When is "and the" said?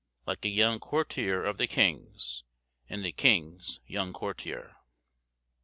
2.89-3.11